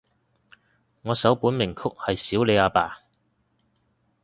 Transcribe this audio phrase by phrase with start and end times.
[1.03, 3.01] 我首本名曲係少理阿爸